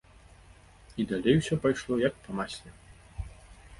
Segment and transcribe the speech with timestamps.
[1.03, 2.69] І далей усё пайшло, як па масле.